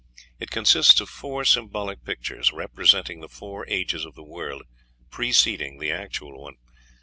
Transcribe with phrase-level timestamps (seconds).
[0.39, 4.63] It consists of four symbolic pictures, representing the four ages of the world
[5.11, 6.55] preceding the actual one.